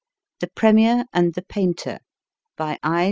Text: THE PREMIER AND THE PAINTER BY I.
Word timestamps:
THE 0.39 0.47
PREMIER 0.55 1.05
AND 1.13 1.35
THE 1.35 1.43
PAINTER 1.43 1.99
BY 2.57 2.79
I. 2.81 2.99